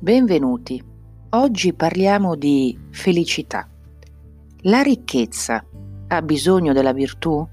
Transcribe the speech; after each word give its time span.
Benvenuti. 0.00 0.80
Oggi 1.30 1.74
parliamo 1.74 2.36
di 2.36 2.78
felicità. 2.92 3.68
La 4.60 4.80
ricchezza 4.80 5.64
ha 6.06 6.22
bisogno 6.22 6.72
della 6.72 6.92
virtù? 6.92 7.44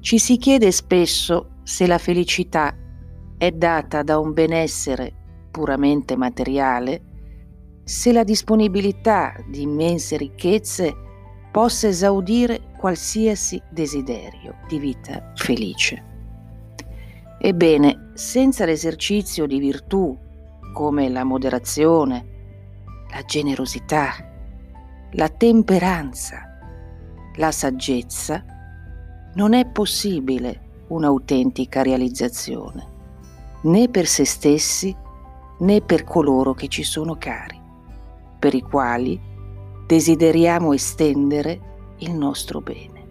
Ci 0.00 0.18
si 0.18 0.38
chiede 0.38 0.72
spesso 0.72 1.56
se 1.62 1.86
la 1.86 1.98
felicità 1.98 2.74
è 3.36 3.50
data 3.50 4.02
da 4.02 4.18
un 4.18 4.32
benessere 4.32 5.12
puramente 5.50 6.16
materiale, 6.16 7.02
se 7.84 8.10
la 8.10 8.24
disponibilità 8.24 9.34
di 9.46 9.60
immense 9.60 10.16
ricchezze 10.16 10.96
possa 11.52 11.88
esaudire 11.88 12.70
qualsiasi 12.78 13.60
desiderio 13.70 14.54
di 14.66 14.78
vita 14.78 15.32
felice. 15.34 16.02
Ebbene, 17.38 18.12
senza 18.14 18.64
l'esercizio 18.64 19.44
di 19.44 19.58
virtù 19.58 20.18
come 20.78 21.08
la 21.08 21.24
moderazione, 21.24 22.24
la 23.10 23.22
generosità, 23.22 24.12
la 25.10 25.28
temperanza, 25.28 26.56
la 27.34 27.50
saggezza, 27.50 28.44
non 29.34 29.54
è 29.54 29.66
possibile 29.66 30.84
un'autentica 30.86 31.82
realizzazione, 31.82 32.86
né 33.62 33.88
per 33.88 34.06
se 34.06 34.24
stessi 34.24 34.96
né 35.58 35.80
per 35.80 36.04
coloro 36.04 36.54
che 36.54 36.68
ci 36.68 36.84
sono 36.84 37.16
cari, 37.18 37.60
per 38.38 38.54
i 38.54 38.60
quali 38.60 39.20
desideriamo 39.84 40.72
estendere 40.72 41.60
il 41.96 42.12
nostro 42.12 42.60
bene. 42.60 43.04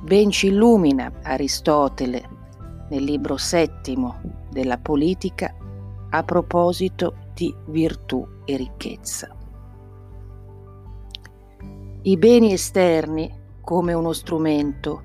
Ben 0.00 0.30
ci 0.30 0.46
illumina 0.46 1.12
Aristotele 1.22 2.26
nel 2.88 3.04
libro 3.04 3.36
settimo 3.36 4.20
della 4.50 4.78
politica 4.78 5.52
a 6.16 6.24
proposito 6.24 7.30
di 7.34 7.54
virtù 7.66 8.26
e 8.46 8.56
ricchezza. 8.56 9.36
I 12.02 12.16
beni 12.16 12.52
esterni, 12.52 13.30
come 13.60 13.92
uno 13.92 14.12
strumento, 14.12 15.02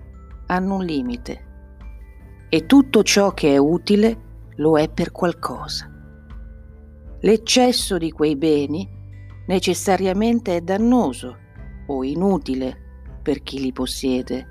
hanno 0.48 0.76
un 0.76 0.86
limite 0.86 1.50
e 2.48 2.66
tutto 2.66 3.04
ciò 3.04 3.34
che 3.34 3.54
è 3.54 3.58
utile 3.58 4.30
lo 4.56 4.78
è 4.78 4.90
per 4.90 5.12
qualcosa. 5.12 5.90
L'eccesso 7.20 7.98
di 7.98 8.12
quei 8.12 8.38
beni 8.38 8.88
necessariamente 9.48 10.56
è 10.56 10.62
dannoso 10.62 11.38
o 11.88 12.04
inutile 12.04 13.18
per 13.22 13.42
chi 13.44 13.60
li 13.60 13.74
possiede. 13.74 14.48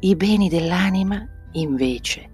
I 0.00 0.16
beni 0.16 0.48
dell'anima, 0.48 1.24
invece, 1.52 2.30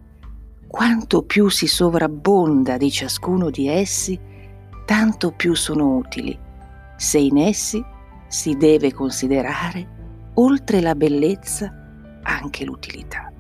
quanto 0.75 1.23
più 1.23 1.51
si 1.51 1.69
sovrabbonda 1.69 2.77
di 2.77 2.91
ciascuno 2.91 3.49
di 3.49 3.69
essi, 3.69 4.19
tanto 4.85 5.31
più 5.31 5.55
sono 5.55 5.95
utili, 5.95 6.37
se 6.97 7.19
in 7.19 7.39
essi 7.39 7.81
si 8.27 8.57
deve 8.57 8.93
considerare, 8.93 10.33
oltre 10.35 10.81
la 10.81 10.97
bellezza, 10.97 11.73
anche 12.23 12.65
l'utilità. 12.65 13.33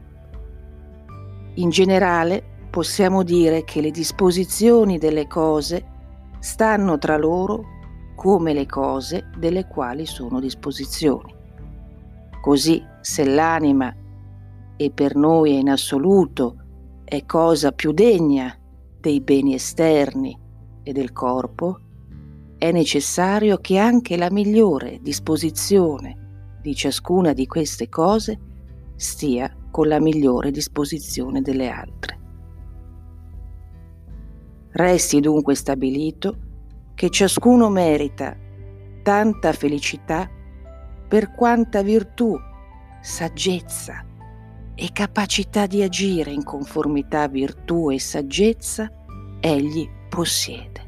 In 1.54 1.70
generale 1.70 2.68
possiamo 2.70 3.24
dire 3.24 3.64
che 3.64 3.80
le 3.80 3.90
disposizioni 3.90 4.96
delle 4.98 5.26
cose 5.26 5.84
stanno 6.38 6.98
tra 6.98 7.16
loro 7.16 7.64
come 8.14 8.52
le 8.52 8.66
cose 8.66 9.28
delle 9.36 9.66
quali 9.66 10.06
sono 10.06 10.38
disposizioni. 10.38 11.34
Così 12.40 12.80
se 13.00 13.24
l'anima, 13.24 13.92
e 14.76 14.90
per 14.92 15.16
noi 15.16 15.56
è 15.56 15.58
in 15.58 15.70
assoluto, 15.70 16.58
è 17.04 17.24
cosa 17.26 17.72
più 17.72 17.92
degna 17.92 18.56
dei 18.98 19.20
beni 19.20 19.54
esterni 19.54 20.38
e 20.82 20.92
del 20.92 21.12
corpo, 21.12 21.78
è 22.56 22.72
necessario 22.72 23.58
che 23.58 23.78
anche 23.78 24.16
la 24.16 24.30
migliore 24.30 24.98
disposizione 25.02 26.58
di 26.62 26.74
ciascuna 26.74 27.34
di 27.34 27.46
queste 27.46 27.88
cose 27.90 28.40
stia 28.96 29.54
con 29.70 29.88
la 29.88 30.00
migliore 30.00 30.50
disposizione 30.50 31.42
delle 31.42 31.68
altre. 31.68 32.18
Resti 34.70 35.20
dunque 35.20 35.54
stabilito 35.54 36.38
che 36.94 37.10
ciascuno 37.10 37.68
merita 37.68 38.36
tanta 39.02 39.52
felicità 39.52 40.28
per 41.06 41.32
quanta 41.32 41.82
virtù, 41.82 42.34
saggezza, 43.02 44.04
e 44.74 44.90
capacità 44.92 45.66
di 45.66 45.82
agire 45.82 46.32
in 46.32 46.42
conformità 46.42 47.22
a 47.22 47.28
virtù 47.28 47.90
e 47.90 47.98
saggezza 47.98 48.90
egli 49.40 49.88
possiede. 50.08 50.83